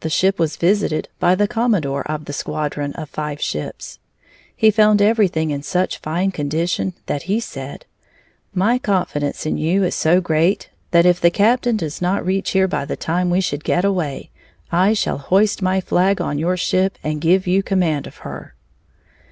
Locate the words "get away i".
13.62-14.92